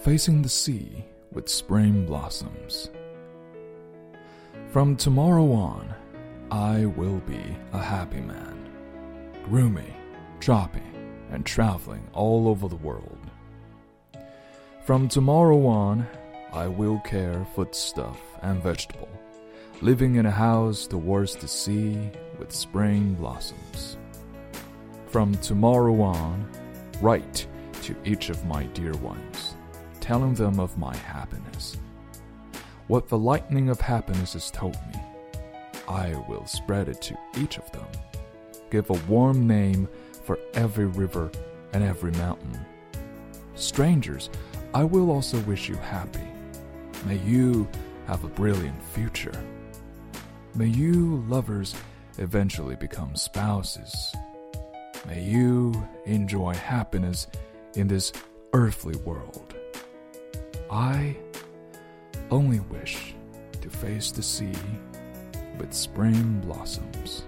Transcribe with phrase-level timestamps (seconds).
[0.00, 2.90] facing the sea with spring blossoms.
[4.72, 5.94] From tomorrow on,
[6.50, 7.42] I will be
[7.72, 8.70] a happy man,
[9.44, 9.94] grooming,
[10.40, 10.90] shopping,
[11.30, 13.18] and traveling all over the world.
[14.86, 16.06] From tomorrow on,
[16.52, 19.10] I will care foodstuff and vegetable,
[19.82, 23.98] living in a house towards the sea with spring blossoms.
[25.08, 26.50] From tomorrow on,
[27.02, 27.46] write
[27.82, 29.56] to each of my dear ones,
[30.10, 31.76] telling them of my happiness.
[32.88, 35.00] What the lightning of happiness has told me,
[35.88, 37.86] I will spread it to each of them.
[38.72, 39.88] Give a warm name
[40.24, 41.30] for every river
[41.72, 42.58] and every mountain.
[43.54, 44.30] Strangers,
[44.74, 46.26] I will also wish you happy.
[47.06, 47.68] May you
[48.08, 49.40] have a brilliant future.
[50.56, 51.76] May you, lovers,
[52.18, 54.12] eventually become spouses.
[55.06, 57.28] May you enjoy happiness
[57.76, 58.12] in this
[58.52, 59.54] earthly world.
[60.70, 61.16] I
[62.30, 63.16] only wish
[63.60, 64.52] to face the sea
[65.58, 67.24] with spring blossoms.